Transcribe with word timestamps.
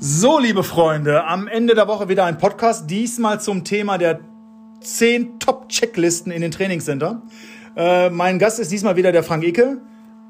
So, 0.00 0.38
liebe 0.38 0.62
Freunde, 0.62 1.24
am 1.24 1.48
Ende 1.48 1.74
der 1.74 1.88
Woche 1.88 2.08
wieder 2.08 2.24
ein 2.24 2.38
Podcast, 2.38 2.88
diesmal 2.88 3.40
zum 3.40 3.64
Thema 3.64 3.98
der 3.98 4.20
10 4.80 5.40
Top-Checklisten 5.40 6.30
in 6.30 6.40
den 6.40 6.52
Trainingscenter. 6.52 7.22
Äh, 7.76 8.08
mein 8.10 8.38
Gast 8.38 8.60
ist 8.60 8.70
diesmal 8.70 8.94
wieder 8.94 9.10
der 9.10 9.24
Frank 9.24 9.42
Icke, 9.42 9.78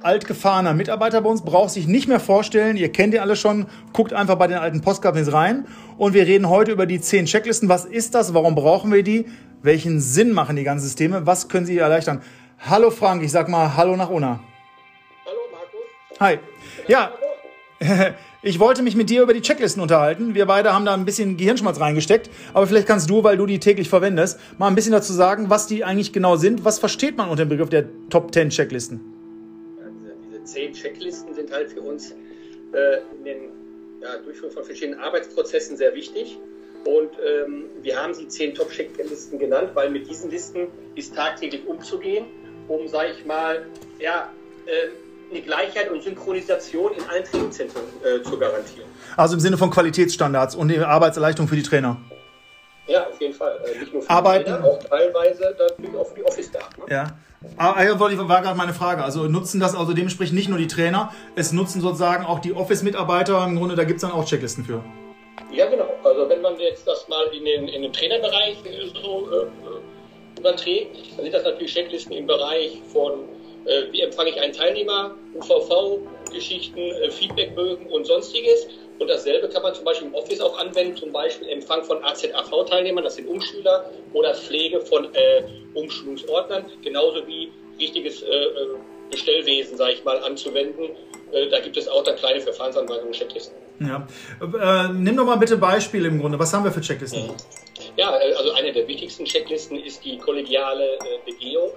altgefahrener 0.01 0.73
Mitarbeiter 0.73 1.21
bei 1.21 1.29
uns, 1.29 1.43
braucht 1.43 1.69
sich 1.69 1.87
nicht 1.87 2.09
mehr 2.09 2.19
vorstellen, 2.19 2.79
ihr 2.79 2.91
kennt 2.91 3.13
ihn 3.13 3.21
alle 3.21 3.37
schon, 3.37 3.67
guckt 3.93 4.15
einfach 4.15 4.37
bei 4.37 4.47
den 4.47 4.57
alten 4.57 4.81
Postkarten 4.81 5.29
rein 5.29 5.67
und 5.99 6.15
wir 6.15 6.27
reden 6.27 6.49
heute 6.49 6.73
über 6.73 6.87
die 6.87 6.99
10 6.99 7.27
Checklisten. 7.27 7.69
Was 7.69 7.85
ist 7.85 8.15
das? 8.15 8.33
Warum 8.33 8.55
brauchen 8.55 8.91
wir 8.91 9.03
die? 9.03 9.27
Welchen 9.61 10.01
Sinn 10.01 10.33
machen 10.33 10.57
die 10.57 10.65
ganzen 10.65 10.87
Systeme? 10.87 11.27
Was 11.27 11.51
können 11.51 11.67
sie 11.67 11.77
erleichtern? 11.77 12.23
Hallo 12.59 12.91
Frank, 12.91 13.23
ich 13.23 13.33
sag 13.33 13.51
mal 13.51 13.77
Hallo 13.77 13.97
nach 13.97 14.09
Una. 14.09 14.41
Hallo 15.27 15.41
Markus. 15.53 16.21
Hi. 16.21 16.39
Ja. 16.87 17.13
Ich 18.41 18.61
wollte 18.61 18.83
mich 18.83 18.95
mit 18.95 19.11
dir 19.11 19.23
über 19.23 19.35
die 19.35 19.41
Checklisten 19.41 19.83
unterhalten. 19.83 20.37
Wir 20.37 20.47
beide 20.47 20.73
haben 20.73 20.85
da 20.85 20.95
ein 20.95 21.05
bisschen 21.05 21.37
Gehirnschmalz 21.37 21.81
reingesteckt. 21.81 22.31
Aber 22.55 22.69
vielleicht 22.69 22.87
kannst 22.87 23.11
du, 23.11 23.25
weil 23.25 23.37
du 23.37 23.47
die 23.47 23.59
täglich 23.59 23.89
verwendest, 23.89 24.39
mal 24.59 24.69
ein 24.69 24.77
bisschen 24.77 24.93
dazu 24.93 25.13
sagen, 25.13 25.51
was 25.51 25.67
die 25.67 25.83
eigentlich 25.83 26.13
genau 26.13 26.37
sind. 26.37 26.65
Was 26.65 26.79
versteht 26.79 27.17
man 27.17 27.31
unter 27.31 27.45
dem 27.45 27.49
Begriff 27.49 27.69
der 27.69 27.87
Top 28.11 28.33
10 28.33 28.51
Checklisten? 28.51 29.01
Ja, 29.81 30.15
diese, 30.25 30.45
zehn 30.45 30.73
Checklisten 30.73 31.35
sind 31.35 31.51
halt 31.51 31.73
für 31.73 31.81
uns 31.81 32.13
äh, 32.73 32.99
in 33.19 33.25
den 33.25 33.37
ja, 34.01 34.19
Durchführung 34.19 34.53
von 34.53 34.63
verschiedenen 34.63 35.01
Arbeitsprozessen 35.01 35.77
sehr 35.77 35.93
wichtig. 35.97 36.39
Und 36.85 37.11
ähm, 37.19 37.65
wir 37.83 38.01
haben 38.01 38.15
sie 38.15 38.29
zehn 38.29 38.55
Top-Checklisten 38.55 39.41
genannt, 39.41 39.71
weil 39.75 39.91
mit 39.91 40.09
diesen 40.09 40.31
Listen 40.31 40.69
ist 40.95 41.13
tagtäglich 41.13 41.67
umzugehen, 41.67 42.27
um, 42.69 42.87
sage 42.87 43.11
ich 43.19 43.27
mal, 43.27 43.67
ja, 43.99 44.33
äh, 44.67 44.91
eine 45.31 45.43
Gleichheit 45.43 45.91
und 45.91 46.03
Synchronisation 46.03 46.93
in 46.93 47.05
allen 47.05 47.25
Trainingzentren 47.25 47.83
äh, 48.05 48.23
zu 48.23 48.39
garantieren. 48.39 48.89
Also 49.17 49.35
im 49.35 49.41
Sinne 49.41 49.59
von 49.59 49.71
Qualitätsstandards 49.71 50.55
und 50.55 50.77
Arbeitserleichterung 50.77 51.49
für 51.49 51.57
die 51.57 51.63
Trainer. 51.63 51.97
Ja, 52.87 53.07
auf 53.07 53.21
jeden 53.21 53.35
Fall. 53.35 53.61
Äh, 53.65 53.81
nicht 53.81 53.93
nur 53.93 54.03
für 54.03 54.11
Arbeiten. 54.11 54.47
die 54.47 54.51
Trainer, 54.51 54.65
auch 54.65 54.83
teilweise 54.83 55.57
natürlich 55.59 55.97
auch 55.97 56.07
für 56.09 56.15
die 56.15 56.25
Office-Staff. 56.25 56.71
Ne? 56.79 56.85
Ja. 56.89 57.19
Aber 57.57 58.09
hier 58.09 58.29
war 58.29 58.43
gerade 58.43 58.57
meine 58.57 58.75
Frage. 58.75 59.05
Also 59.05 59.25
nutzen 59.25 59.61
das 59.61 59.77
also 59.77 59.93
dementsprechend 59.93 60.35
nicht 60.35 60.49
nur 60.49 60.59
die 60.59 60.67
Trainer, 60.67 61.13
es 61.37 61.53
nutzen 61.53 61.81
sozusagen 61.81 62.25
auch 62.25 62.41
die 62.41 62.55
Office-Mitarbeiter. 62.55 63.45
Im 63.45 63.57
Grunde, 63.57 63.77
da 63.77 63.85
gibt 63.85 63.99
es 63.99 64.03
dann 64.03 64.13
auch 64.13 64.25
Checklisten 64.25 64.65
für. 64.65 64.83
Ja, 65.53 65.69
genau. 65.69 65.89
Also 66.03 66.29
wenn 66.29 66.41
man 66.41 66.59
jetzt 66.59 66.87
das 66.87 67.07
mal 67.09 67.27
in 67.27 67.45
den, 67.45 67.69
in 67.69 67.83
den 67.83 67.93
Trainerbereich 67.93 68.57
so 69.03 69.29
äh, 69.31 70.41
überträgt, 70.41 70.97
dann 71.17 71.25
sind 71.25 71.35
das 71.35 71.45
natürlich 71.45 71.75
Checklisten 71.75 72.13
im 72.13 72.27
Bereich 72.27 72.81
von 72.93 73.21
äh, 73.69 73.93
wie 73.93 74.01
empfange 74.01 74.31
ich 74.31 74.41
einen 74.41 74.53
Teilnehmer, 74.53 75.15
UVV-Geschichten, 75.35 76.79
äh, 76.79 77.11
Feedbackbögen 77.11 77.87
und 77.87 78.07
sonstiges. 78.07 78.67
Und 78.99 79.09
dasselbe 79.09 79.49
kann 79.49 79.63
man 79.63 79.75
zum 79.75 79.85
Beispiel 79.85 80.09
im 80.09 80.15
Office 80.15 80.41
auch 80.41 80.59
anwenden, 80.59 80.97
zum 80.97 81.13
Beispiel 81.13 81.49
Empfang 81.49 81.85
von 81.85 82.03
AZAV-Teilnehmern, 82.03 83.05
das 83.05 83.17
sind 83.17 83.29
Umschüler, 83.29 83.91
oder 84.13 84.35
Pflege 84.35 84.81
von 84.81 85.15
äh, 85.15 85.45
Umschulungsordnern, 85.75 86.65
genauso 86.83 87.27
wie 87.27 87.53
richtiges 87.79 88.23
äh, 88.23 88.27
äh 88.27 88.51
Bestellwesen, 89.11 89.79
sage 89.79 89.93
ich 89.95 90.05
mal, 90.05 90.19
anzuwenden. 90.23 90.91
Äh, 91.33 91.49
da 91.49 91.61
gibt 91.61 91.79
es 91.79 91.89
auch 91.89 92.05
dann 92.05 92.17
kleine 92.17 92.43
Verfahrensanweisungen, 92.43 93.13
Checklisten. 93.13 93.57
Ja. 93.81 94.07
Nimm 94.93 95.17
doch 95.17 95.25
mal 95.25 95.37
bitte 95.37 95.57
Beispiele 95.57 96.09
im 96.09 96.21
Grunde. 96.21 96.39
Was 96.39 96.53
haben 96.53 96.65
wir 96.65 96.73
für 96.73 96.83
Checklisten? 96.83 97.31
Ja, 97.99 98.11
also 98.11 98.53
eine 98.53 98.73
der 98.73 98.87
wichtigsten 98.87 99.25
Checklisten 99.25 99.83
ist 99.83 100.05
die 100.05 100.19
kollegiale 100.19 100.95
äh, 100.95 100.99
Begehung. 101.27 101.71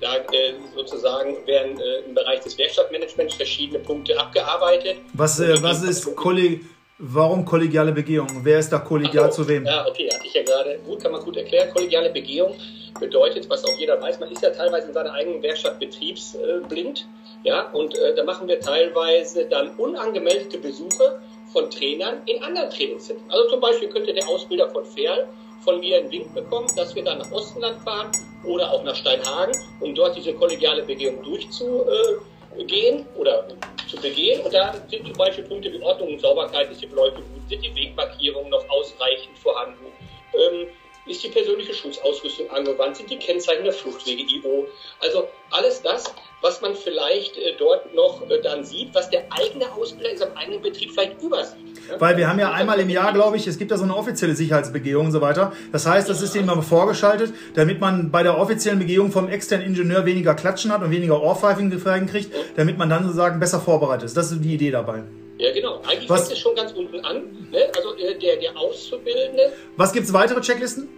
Da 0.00 0.16
äh, 0.16 0.54
sozusagen 0.76 1.46
werden 1.46 1.80
äh, 1.80 2.00
im 2.06 2.14
Bereich 2.14 2.40
des 2.40 2.58
Werkstattmanagements 2.58 3.34
verschiedene 3.34 3.78
Punkte 3.78 4.18
abgearbeitet. 4.18 4.98
Was, 5.14 5.40
äh, 5.40 5.62
was 5.62 5.82
ist 5.82 6.14
Kolleg 6.14 6.60
Warum 7.04 7.44
kollegiale 7.44 7.90
Begehung? 7.90 8.28
Wer 8.44 8.60
ist 8.60 8.70
da 8.70 8.78
kollegial 8.78 9.32
so, 9.32 9.42
zu 9.42 9.48
wem? 9.48 9.66
Ja, 9.66 9.84
okay, 9.88 10.08
hatte 10.12 10.24
ich 10.24 10.34
ja 10.34 10.42
gerade. 10.44 10.78
Gut, 10.86 11.02
kann 11.02 11.10
man 11.10 11.20
gut 11.20 11.36
erklären. 11.36 11.68
Kollegiale 11.74 12.10
Begehung 12.10 12.54
bedeutet, 13.00 13.50
was 13.50 13.64
auch 13.64 13.76
jeder 13.76 14.00
weiß, 14.00 14.20
man 14.20 14.30
ist 14.30 14.40
ja 14.40 14.50
teilweise 14.50 14.86
in 14.86 14.94
seiner 14.94 15.12
eigenen 15.12 15.42
Werkstatt 15.42 15.80
betriebsblind. 15.80 17.08
Ja, 17.42 17.70
und 17.72 17.98
äh, 17.98 18.14
da 18.14 18.22
machen 18.22 18.46
wir 18.46 18.60
teilweise 18.60 19.46
dann 19.46 19.74
unangemeldete 19.78 20.58
Besuche 20.58 21.20
von 21.52 21.68
Trainern 21.70 22.18
in 22.26 22.40
anderen 22.40 22.70
Trainingszentren. 22.70 23.28
Also 23.30 23.48
zum 23.48 23.60
Beispiel 23.60 23.88
könnte 23.88 24.14
der 24.14 24.28
Ausbilder 24.28 24.70
von 24.70 24.84
Ferl 24.84 25.26
von 25.64 25.80
mir 25.80 25.98
einen 25.98 26.10
Wink 26.10 26.34
bekommen, 26.34 26.68
dass 26.76 26.94
wir 26.94 27.04
dann 27.04 27.18
nach 27.18 27.30
Ostenland 27.30 27.82
fahren 27.82 28.10
oder 28.44 28.70
auch 28.70 28.82
nach 28.82 28.96
Steinhagen, 28.96 29.54
um 29.80 29.94
dort 29.94 30.16
diese 30.16 30.34
kollegiale 30.34 30.82
Begehung 30.82 31.22
durchzugehen 31.22 33.06
oder 33.16 33.48
zu 33.88 33.96
begehen. 33.96 34.40
Und 34.42 34.52
da 34.52 34.74
sind 34.88 35.06
zum 35.06 35.16
Beispiel 35.16 35.44
Punkte 35.44 35.72
wie 35.72 35.82
Ordnung 35.82 36.14
und 36.14 36.20
Sauberkeit, 36.20 36.70
ist 36.70 36.82
die 36.82 36.86
Beleuchtung 36.86 37.22
gut, 37.22 37.48
sind 37.48 37.62
die 37.64 37.74
Wegmarkierungen 37.74 38.50
noch 38.50 38.68
ausreichend 38.68 39.38
vorhanden, 39.38 39.86
ähm, 40.34 40.66
ist 41.06 41.22
die 41.24 41.28
persönliche 41.28 41.74
Schutzausrüstung 41.74 42.48
angewandt, 42.50 42.96
sind 42.96 43.10
die 43.10 43.18
Kennzeichen 43.18 43.64
der 43.64 43.72
Fluchtwege 43.72 44.22
IO. 44.22 44.68
Also 45.00 45.28
alles 45.50 45.82
das, 45.82 46.14
was 46.42 46.60
man 46.60 46.74
vielleicht 46.74 47.36
äh, 47.38 47.54
dort 47.58 47.92
noch 47.94 48.28
äh, 48.30 48.40
dann 48.40 48.64
sieht, 48.64 48.94
was 48.94 49.10
der 49.10 49.24
eigene 49.30 49.72
Ausbilder 49.72 50.10
in 50.10 50.18
seinem 50.18 50.36
eigenen 50.36 50.62
Betrieb 50.62 50.92
vielleicht 50.92 51.20
übersieht. 51.20 51.71
Weil 51.98 52.16
wir 52.16 52.28
haben 52.28 52.38
ja 52.38 52.52
einmal 52.52 52.80
im 52.80 52.88
Jahr, 52.88 53.12
glaube 53.12 53.36
ich, 53.36 53.46
es 53.46 53.58
gibt 53.58 53.70
ja 53.70 53.76
so 53.76 53.84
eine 53.84 53.96
offizielle 53.96 54.34
Sicherheitsbegehung 54.34 55.06
und 55.06 55.12
so 55.12 55.20
weiter. 55.20 55.52
Das 55.72 55.86
heißt, 55.86 56.08
das 56.08 56.22
ist 56.22 56.34
immer 56.36 56.60
vorgeschaltet, 56.62 57.32
damit 57.54 57.80
man 57.80 58.10
bei 58.10 58.22
der 58.22 58.38
offiziellen 58.38 58.78
Begehung 58.78 59.12
vom 59.12 59.28
externen 59.28 59.66
Ingenieur 59.66 60.04
weniger 60.04 60.34
Klatschen 60.34 60.72
hat 60.72 60.82
und 60.82 60.90
weniger 60.90 61.22
Ohrpfeifen 61.22 61.70
kriegt, 62.06 62.32
damit 62.56 62.78
man 62.78 62.88
dann 62.88 63.04
sozusagen 63.04 63.40
besser 63.40 63.60
vorbereitet 63.60 64.04
ist. 64.04 64.16
Das 64.16 64.32
ist 64.32 64.42
die 64.42 64.54
Idee 64.54 64.70
dabei. 64.70 65.02
Ja, 65.38 65.52
genau. 65.52 65.80
Eigentlich 65.82 66.08
was, 66.08 66.22
fängt 66.22 66.32
es 66.32 66.38
schon 66.38 66.54
ganz 66.54 66.72
unten 66.72 67.00
an. 67.00 67.22
Ne? 67.50 67.70
Also 67.76 67.96
äh, 67.96 68.18
der, 68.18 68.36
der 68.36 68.56
Auszubildende. 68.56 69.52
Was 69.76 69.92
gibt 69.92 70.06
es 70.06 70.12
weitere 70.12 70.40
Checklisten? 70.40 70.88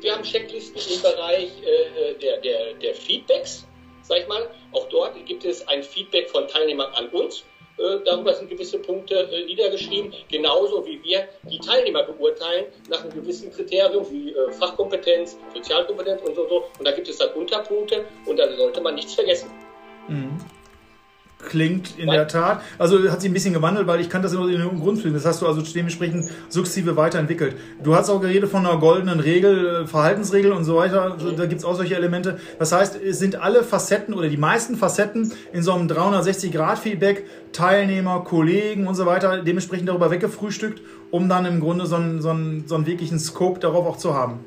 Wir 0.00 0.12
haben 0.12 0.22
Checklisten 0.22 0.80
im 0.94 1.02
Bereich 1.02 1.50
äh, 1.62 2.14
der, 2.20 2.38
der, 2.38 2.74
der 2.82 2.94
Feedbacks 2.94 3.66
sag 4.10 4.18
ich 4.18 4.28
mal. 4.28 4.50
Auch 4.72 4.88
dort 4.88 5.24
gibt 5.24 5.44
es 5.44 5.66
ein 5.68 5.82
Feedback 5.82 6.28
von 6.28 6.46
Teilnehmern 6.48 6.92
an 6.94 7.08
uns. 7.08 7.44
Äh, 7.80 8.00
darüber 8.04 8.34
sind 8.34 8.50
gewisse 8.50 8.78
Punkte 8.78 9.14
äh, 9.14 9.44
niedergeschrieben, 9.46 10.12
genauso 10.30 10.84
wie 10.84 11.02
wir 11.02 11.28
die 11.50 11.58
Teilnehmer 11.58 12.02
beurteilen 12.02 12.66
nach 12.88 13.02
einem 13.02 13.14
gewissen 13.14 13.50
Kriterium 13.52 14.06
wie 14.10 14.32
äh, 14.32 14.52
Fachkompetenz, 14.52 15.38
Sozialkompetenz 15.54 16.22
und 16.22 16.34
so, 16.34 16.46
so. 16.48 16.64
Und 16.78 16.86
da 16.86 16.92
gibt 16.92 17.08
es 17.08 17.18
dann 17.18 17.30
Unterpunkte 17.30 18.04
und 18.26 18.38
da 18.38 18.54
sollte 18.56 18.80
man 18.80 18.94
nichts 18.94 19.14
vergessen. 19.14 19.50
Mhm 20.08 20.38
klingt 21.42 21.98
in 21.98 22.08
der 22.08 22.28
Tat. 22.28 22.62
Also 22.78 23.10
hat 23.10 23.20
sich 23.20 23.30
ein 23.30 23.34
bisschen 23.34 23.54
gewandelt, 23.54 23.86
weil 23.86 24.00
ich 24.00 24.08
kannte 24.08 24.28
das 24.28 24.36
in 24.36 24.48
den 24.48 24.80
Grundzügen. 24.80 25.14
Das 25.14 25.24
hast 25.24 25.42
du 25.42 25.46
also 25.46 25.62
dementsprechend 25.62 26.26
sukzessive 26.48 26.96
weiterentwickelt. 26.96 27.56
Du 27.82 27.94
hast 27.94 28.10
auch 28.10 28.20
geredet 28.20 28.50
von 28.50 28.66
einer 28.66 28.78
goldenen 28.78 29.20
Regel, 29.20 29.82
äh, 29.82 29.86
Verhaltensregel 29.86 30.52
und 30.52 30.64
so 30.64 30.76
weiter. 30.76 31.12
Also, 31.12 31.32
da 31.32 31.46
gibt 31.46 31.60
es 31.60 31.64
auch 31.64 31.76
solche 31.76 31.96
Elemente. 31.96 32.38
Das 32.58 32.72
heißt, 32.72 32.96
es 32.96 33.18
sind 33.18 33.36
alle 33.36 33.64
Facetten 33.64 34.14
oder 34.14 34.28
die 34.28 34.36
meisten 34.36 34.76
Facetten 34.76 35.32
in 35.52 35.62
so 35.62 35.72
einem 35.72 35.88
360-Grad-Feedback, 35.88 37.24
Teilnehmer, 37.52 38.24
Kollegen 38.24 38.86
und 38.86 38.94
so 38.94 39.06
weiter, 39.06 39.42
dementsprechend 39.42 39.88
darüber 39.88 40.10
weggefrühstückt, 40.10 40.82
um 41.10 41.28
dann 41.28 41.46
im 41.46 41.60
Grunde 41.60 41.86
so 41.86 41.96
einen, 41.96 42.20
so 42.22 42.30
einen, 42.30 42.64
so 42.66 42.74
einen 42.74 42.86
wirklichen 42.86 43.18
Scope 43.18 43.60
darauf 43.60 43.86
auch 43.86 43.96
zu 43.96 44.14
haben. 44.14 44.40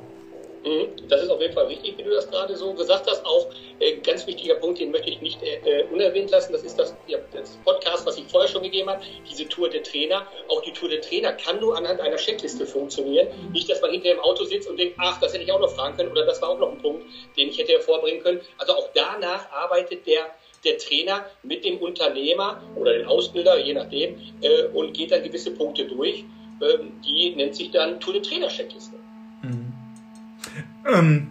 Mhm. 0.64 1.08
Das 1.10 1.22
ist 1.22 1.30
auf 1.30 1.42
jeden 1.42 1.54
Fall 1.54 1.68
wichtig, 1.70 1.98
wie 1.98 2.04
du 2.04 2.12
das 2.12 2.30
gerade 2.30 2.56
so 2.56 2.74
gesagt 2.74 3.10
hast. 3.10 3.26
Auch 3.26 3.48
äh, 3.80 3.98
ganz 3.98 4.26
wichtiger 4.28 4.56
Punkt, 4.56 4.80
den 4.80 4.92
möchte 4.92 5.10
ich 5.10 5.22
nicht 5.22 5.42
äh, 5.44 5.58
äh, 5.58 5.84
unerwähnt 5.92 6.32
lassen. 6.32 6.54
Das 6.54 6.64
ist 6.64 6.80
das, 6.80 6.96
das, 7.34 7.58
Podcast, 7.66 8.06
was 8.06 8.18
ich 8.18 8.26
vorher 8.26 8.50
schon 8.50 8.64
gegeben 8.64 8.90
habe, 8.90 9.02
diese 9.30 9.48
Tour 9.50 9.70
der 9.70 9.84
Trainer. 9.84 10.26
Auch 10.48 10.62
die 10.62 10.72
Tour 10.72 10.90
der 10.90 11.02
Trainer 11.02 11.34
kann 11.34 11.60
nur 11.60 11.78
anhand 11.78 12.00
einer 12.00 12.16
Checkliste 12.16 12.66
funktionieren. 12.66 13.28
Nicht, 13.52 13.70
dass 13.70 13.82
man 13.82 13.92
hinter 13.92 14.12
im 14.12 14.20
Auto 14.20 14.46
sitzt 14.46 14.70
und 14.70 14.78
denkt, 14.78 14.96
ach, 15.00 15.20
das 15.20 15.34
hätte 15.34 15.44
ich 15.44 15.52
auch 15.52 15.60
noch 15.60 15.72
fragen 15.72 15.98
können 15.98 16.12
oder 16.12 16.26
das 16.26 16.42
war 16.42 16.50
auch 16.50 16.60
noch 16.60 16.72
ein 16.72 16.82
Punkt, 16.82 17.06
den 17.38 17.50
ich 17.50 17.58
hätte 17.58 17.74
hervorbringen 17.74 18.24
können. 18.24 18.42
Also 18.58 18.74
auch 18.74 18.90
danach 18.94 19.52
arbeitet 19.52 20.08
der 20.08 20.28
der 20.64 20.78
Trainer 20.78 21.26
mit 21.44 21.66
dem 21.66 21.78
Unternehmer 21.80 22.62
oder 22.78 22.94
dem 22.94 23.06
Ausbilder, 23.06 23.58
je 23.58 23.74
nachdem, 23.74 24.16
äh, 24.40 24.64
und 24.74 24.94
geht 24.94 25.12
dann 25.12 25.22
gewisse 25.22 25.52
Punkte 25.52 25.86
durch. 25.86 26.24
Ähm, 26.62 27.02
die 27.06 27.36
nennt 27.36 27.54
sich 27.54 27.72
dann 27.72 28.00
Tour 28.00 28.14
der 28.14 28.24
Trainer 28.24 28.48
Checkliste. 28.48 29.03
Ähm, 30.92 31.30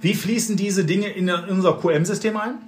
wie 0.00 0.14
fließen 0.14 0.56
diese 0.56 0.84
Dinge 0.84 1.08
in 1.10 1.30
unser 1.30 1.74
QM-System 1.74 2.36
ein? 2.36 2.58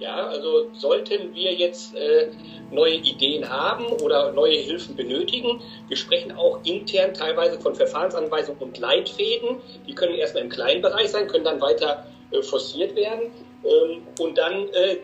Ja, 0.00 0.26
also 0.26 0.68
sollten 0.74 1.34
wir 1.34 1.54
jetzt 1.54 1.94
äh, 1.94 2.28
neue 2.70 2.96
Ideen 2.96 3.48
haben 3.48 3.86
oder 3.86 4.32
neue 4.32 4.58
Hilfen 4.58 4.96
benötigen, 4.96 5.62
wir 5.88 5.96
sprechen 5.96 6.32
auch 6.32 6.58
intern 6.64 7.14
teilweise 7.14 7.58
von 7.58 7.74
Verfahrensanweisungen 7.74 8.60
und 8.60 8.78
Leitfäden. 8.78 9.56
Die 9.86 9.94
können 9.94 10.14
erstmal 10.14 10.42
im 10.42 10.50
kleinen 10.50 10.82
Bereich 10.82 11.10
sein, 11.10 11.28
können 11.28 11.44
dann 11.44 11.60
weiter 11.60 12.06
äh, 12.32 12.42
forciert 12.42 12.94
werden. 12.96 13.30
Ähm, 13.64 14.02
und 14.18 14.36
dann 14.36 14.68
äh, 14.70 14.98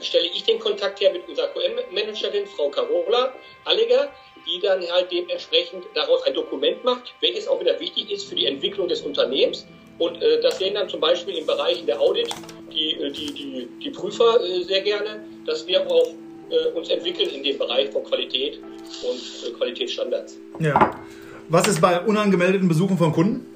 stelle 0.00 0.26
ich 0.26 0.44
den 0.44 0.58
Kontakt 0.58 1.00
her 1.00 1.12
mit 1.12 1.26
unserer 1.28 1.48
QM-Managerin, 1.48 2.46
Frau 2.46 2.68
Carola 2.68 3.32
Halliger, 3.66 4.12
die 4.48 4.60
dann 4.60 4.80
halt 4.90 5.12
dementsprechend 5.12 5.84
daraus 5.94 6.22
ein 6.22 6.34
Dokument 6.34 6.82
macht, 6.84 7.14
welches 7.20 7.46
auch 7.46 7.60
wieder 7.60 7.78
wichtig 7.78 8.10
ist 8.10 8.28
für 8.28 8.34
die 8.34 8.46
Entwicklung 8.46 8.88
des 8.88 9.02
Unternehmens 9.02 9.66
und 9.98 10.22
äh, 10.22 10.40
das 10.40 10.58
sehen 10.58 10.74
dann 10.74 10.88
zum 10.88 11.00
Beispiel 11.00 11.36
im 11.36 11.46
Bereich 11.46 11.84
der 11.84 12.00
Audit 12.00 12.28
die, 12.72 12.92
äh, 12.92 13.10
die, 13.10 13.32
die, 13.32 13.68
die 13.82 13.90
Prüfer 13.90 14.40
äh, 14.40 14.62
sehr 14.62 14.80
gerne, 14.82 15.24
dass 15.44 15.66
wir 15.66 15.86
auch 15.86 16.08
äh, 16.50 16.68
uns 16.74 16.88
entwickeln 16.88 17.28
in 17.30 17.42
dem 17.42 17.58
Bereich 17.58 17.90
von 17.90 18.04
Qualität 18.04 18.58
und 18.58 19.48
äh, 19.48 19.52
Qualitätsstandards. 19.52 20.38
Ja. 20.60 21.02
Was 21.48 21.66
ist 21.66 21.80
bei 21.80 22.00
unangemeldeten 22.00 22.68
Besuchen 22.68 22.96
von 22.96 23.12
Kunden? 23.12 23.46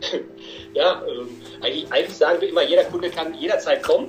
ja, 0.74 1.02
ähm, 1.06 1.28
eigentlich, 1.60 1.90
eigentlich, 1.90 2.16
sagen 2.16 2.40
wir 2.40 2.48
immer, 2.48 2.62
jeder 2.62 2.84
Kunde 2.84 3.10
kann 3.10 3.34
jederzeit 3.34 3.82
kommen. 3.82 4.08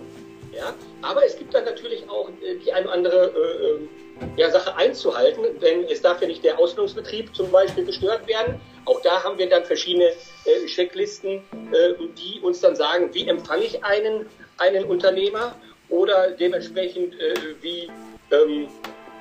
Ja? 0.56 0.74
Aber 1.02 1.26
es 1.26 1.38
gibt 1.38 1.54
dann 1.54 1.66
natürlich 1.66 2.08
auch 2.10 2.30
äh, 2.30 2.58
die 2.64 2.72
eine 2.72 2.86
oder 2.86 2.94
andere 2.94 3.26
äh, 3.26 3.68
ähm, 3.68 3.90
ja, 4.38 4.50
Sache 4.50 4.76
einzuhalten, 4.76 5.60
denn 5.60 5.86
es 5.86 6.02
darf 6.02 6.22
ja 6.22 6.28
nicht 6.28 6.44
der 6.44 6.58
Ausbildungsbetrieb 6.58 7.36
zum 7.36 7.52
Beispiel 7.52 7.86
gestört 7.86 8.28
werden. 8.28 8.60
Auch 8.86 9.02
da 9.02 9.24
haben 9.24 9.38
wir 9.38 9.50
dann 9.50 9.64
verschiedene 9.66 10.06
äh, 10.06 10.66
Checklisten, 10.68 11.44
äh, 11.72 11.94
die 12.18 12.40
uns 12.42 12.62
dann 12.62 12.76
sagen, 12.76 13.14
wie 13.14 13.28
empfange 13.28 13.64
ich 13.64 13.84
einen, 13.84 14.26
einen 14.58 14.86
Unternehmer? 14.86 15.56
Oder 15.90 16.32
dementsprechend 16.32 17.20
äh, 17.20 17.34
wie, 17.62 17.90
ähm, 18.32 18.70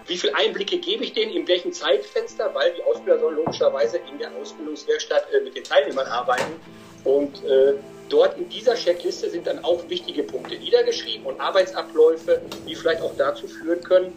wie 0.06 0.16
viele 0.16 0.36
Einblicke 0.36 0.78
gebe 0.78 1.02
ich 1.02 1.12
denen, 1.12 1.32
in 1.32 1.48
welchem 1.48 1.72
Zeitfenster, 1.72 2.54
weil 2.54 2.72
die 2.74 2.82
Ausbilder 2.84 3.18
sollen 3.18 3.36
logischerweise 3.36 3.98
in 4.10 4.18
der 4.18 4.30
Ausbildungswerkstatt 4.40 5.26
äh, 5.32 5.40
mit 5.40 5.56
den 5.56 5.64
Teilnehmern 5.64 6.06
arbeiten. 6.06 6.60
Und 7.02 7.44
äh, 7.44 7.74
dort 8.08 8.38
in 8.38 8.48
dieser 8.48 8.74
Checkliste 8.74 9.30
sind 9.30 9.48
dann 9.48 9.64
auch 9.64 9.88
wichtige 9.88 10.22
Punkte 10.22 10.56
niedergeschrieben 10.56 11.26
und 11.26 11.40
Arbeitsabläufe, 11.40 12.40
die 12.68 12.76
vielleicht 12.76 13.02
auch 13.02 13.16
dazu 13.16 13.48
führen 13.48 13.82
können, 13.82 14.16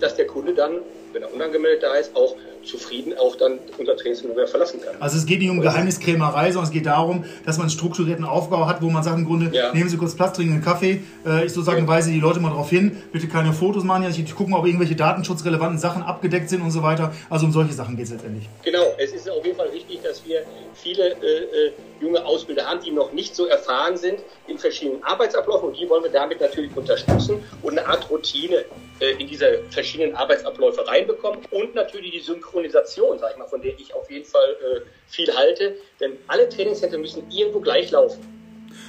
dass 0.00 0.16
der 0.16 0.26
Kunde 0.26 0.54
dann, 0.54 0.78
wenn 1.12 1.22
er 1.22 1.32
unangemeldet 1.32 1.82
da 1.82 1.94
ist, 1.94 2.14
auch 2.16 2.36
zufrieden 2.64 3.14
auch 3.18 3.36
dann 3.36 3.58
unser 3.78 3.96
Trainingszentrum 3.96 4.46
verlassen 4.46 4.80
kann. 4.80 4.94
Also 5.00 5.16
es 5.16 5.26
geht 5.26 5.40
nicht 5.40 5.50
um 5.50 5.60
Geheimniskrämerei, 5.60 6.52
sondern 6.52 6.64
es 6.64 6.70
geht 6.70 6.86
darum, 6.86 7.24
dass 7.44 7.56
man 7.56 7.64
einen 7.64 7.70
strukturierten 7.70 8.24
Aufbau 8.24 8.66
hat, 8.66 8.82
wo 8.82 8.90
man 8.90 9.02
sagt 9.02 9.18
im 9.18 9.24
Grunde, 9.24 9.54
ja. 9.54 9.72
nehmen 9.72 9.88
Sie 9.88 9.96
kurz 9.96 10.14
Platz, 10.14 10.36
trinken 10.36 10.54
einen 10.54 10.62
Kaffee. 10.62 11.02
Äh, 11.26 11.46
ich 11.46 11.52
sozusagen 11.52 11.82
ja. 11.82 11.88
weise 11.88 12.10
die 12.10 12.20
Leute 12.20 12.40
mal 12.40 12.50
darauf 12.50 12.70
hin, 12.70 13.02
bitte 13.12 13.28
keine 13.28 13.52
Fotos 13.52 13.84
machen, 13.84 14.04
ich 14.08 14.34
gucke 14.34 14.50
mal, 14.50 14.58
ob 14.58 14.66
irgendwelche 14.66 14.96
datenschutzrelevanten 14.96 15.78
Sachen 15.78 16.02
abgedeckt 16.02 16.48
sind 16.48 16.62
und 16.62 16.70
so 16.70 16.82
weiter. 16.82 17.12
Also 17.28 17.46
um 17.46 17.52
solche 17.52 17.72
Sachen 17.72 17.96
geht 17.96 18.06
es 18.06 18.12
letztendlich. 18.12 18.48
Genau, 18.64 18.94
es 18.98 19.12
ist 19.12 19.28
auf 19.30 19.44
jeden 19.44 19.56
Fall 19.56 19.72
wichtig, 19.72 20.00
dass 20.02 20.24
wir 20.24 20.42
viele 20.74 21.10
äh, 21.10 21.14
äh, 21.14 21.72
junge 22.00 22.21
Ausbilder 22.32 22.66
haben, 22.66 22.80
die 22.82 22.90
noch 22.90 23.12
nicht 23.12 23.34
so 23.34 23.46
erfahren 23.46 23.96
sind 23.96 24.20
in 24.46 24.58
verschiedenen 24.58 25.02
Arbeitsabläufen 25.04 25.68
und 25.68 25.78
die 25.78 25.88
wollen 25.88 26.02
wir 26.02 26.10
damit 26.10 26.40
natürlich 26.40 26.74
unterstützen 26.76 27.44
und 27.62 27.78
eine 27.78 27.86
Art 27.86 28.08
Routine 28.10 28.64
äh, 29.00 29.12
in 29.18 29.28
diese 29.28 29.62
verschiedenen 29.70 30.16
Arbeitsabläufe 30.16 30.86
reinbekommen 30.86 31.40
und 31.50 31.74
natürlich 31.74 32.12
die 32.12 32.20
Synchronisation, 32.20 33.18
sag 33.18 33.32
ich 33.32 33.38
mal, 33.38 33.48
von 33.48 33.60
der 33.60 33.78
ich 33.78 33.94
auf 33.94 34.10
jeden 34.10 34.26
Fall 34.26 34.56
äh, 34.60 34.80
viel 35.08 35.34
halte, 35.34 35.76
denn 36.00 36.16
alle 36.26 36.48
Trainingscenter 36.48 36.98
müssen 36.98 37.30
irgendwo 37.30 37.60
gleich 37.60 37.90
laufen. 37.90 38.20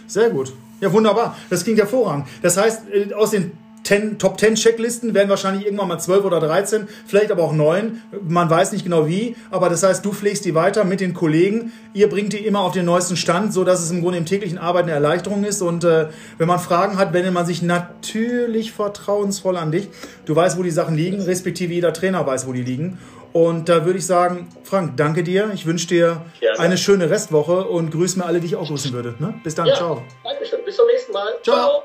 Sehr 0.08 0.30
gut. 0.30 0.54
Ja, 0.80 0.92
wunderbar. 0.92 1.38
Das 1.50 1.64
klingt 1.64 1.80
hervorragend. 1.80 2.28
Das 2.42 2.58
heißt, 2.58 2.90
äh, 2.92 3.14
aus 3.14 3.32
den 3.32 3.58
10, 3.84 4.18
Top 4.18 4.40
10 4.40 4.56
Checklisten 4.56 5.14
werden 5.14 5.30
wahrscheinlich 5.30 5.66
irgendwann 5.66 5.90
mal 5.90 6.00
12 6.00 6.24
oder 6.24 6.40
13, 6.40 6.88
vielleicht 7.06 7.32
aber 7.32 7.44
auch 7.44 7.54
9. 7.54 8.02
Man 8.22 8.50
weiß 8.50 8.72
nicht 8.72 8.84
genau 8.84 9.08
wie, 9.08 9.36
aber 9.52 9.70
das 9.70 9.84
heißt, 9.84 10.06
du 10.06 10.14
pflegst 10.14 10.46
die 10.46 10.56
weiter 10.56 10.86
mit 10.86 11.02
den 11.02 11.14
Kollegen. 11.14 11.74
Ihr 11.94 12.10
bringt 12.10 12.34
die 12.34 12.46
immer 12.46 12.62
auf 12.62 12.72
den 12.72 12.86
neuesten 12.86 13.18
Stand, 13.18 13.54
so 13.54 13.64
dass 13.64 13.82
es 13.82 13.92
im 13.92 14.02
Grunde 14.02 14.18
im 14.18 14.26
täglichen 14.26 14.58
Arbeiten 14.58 14.88
eine 14.88 14.96
Erleichterung 14.96 15.44
ist. 15.44 15.62
Und 15.62 15.84
äh, 15.84 16.08
wenn 16.38 16.48
man 16.48 16.60
Fragen 16.60 16.98
hat, 16.98 17.14
wendet 17.14 17.34
man 17.34 17.46
sich 17.46 17.62
natürlich 17.62 18.72
vertrauensvoll 18.72 19.58
an 19.58 19.72
dich. 19.72 19.90
Du 20.26 20.36
weißt, 20.36 20.58
wo 20.58 20.64
die 20.64 20.72
Sachen 20.72 20.96
liegen, 20.96 21.22
respektive 21.22 21.74
jeder 21.74 21.94
Trainer 21.94 22.26
weiß, 22.26 22.48
wo 22.48 22.54
die 22.54 22.64
liegen. 22.64 23.00
Und 23.34 23.68
da 23.68 23.84
würde 23.86 23.98
ich 23.98 24.06
sagen, 24.06 24.48
Frank, 24.64 24.96
danke 24.96 25.24
dir. 25.24 25.52
Ich 25.54 25.66
wünsche 25.66 25.88
dir 25.88 26.22
Gerne. 26.40 26.60
eine 26.60 26.78
schöne 26.78 27.10
Restwoche 27.10 27.66
und 27.66 27.90
grüße 27.90 28.20
mir 28.20 28.26
alle, 28.26 28.40
die 28.40 28.46
ich 28.46 28.56
auch 28.56 28.68
grüßen 28.68 28.94
würde. 28.94 29.16
Ne? 29.18 29.34
Bis 29.44 29.56
dann, 29.56 29.66
ja, 29.66 29.76
ciao. 29.76 30.04
Dankeschön, 30.24 30.60
bis 30.64 30.76
zum 30.76 30.86
nächsten 30.86 31.12
Mal. 31.12 31.28
ciao. 31.42 31.56
ciao. 31.56 31.84